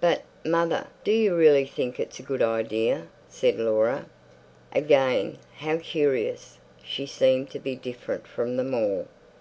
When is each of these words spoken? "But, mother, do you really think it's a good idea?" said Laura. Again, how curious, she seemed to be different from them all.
"But, 0.00 0.22
mother, 0.44 0.88
do 1.04 1.12
you 1.12 1.36
really 1.36 1.64
think 1.64 2.00
it's 2.00 2.18
a 2.18 2.22
good 2.24 2.42
idea?" 2.42 3.06
said 3.28 3.56
Laura. 3.56 4.06
Again, 4.72 5.38
how 5.58 5.76
curious, 5.76 6.58
she 6.82 7.06
seemed 7.06 7.50
to 7.50 7.60
be 7.60 7.76
different 7.76 8.26
from 8.26 8.56
them 8.56 8.74
all. 8.74 9.06